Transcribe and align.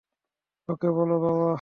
ওকে 0.69 0.87
বলো, 0.97 1.15
বাবা। 1.23 1.49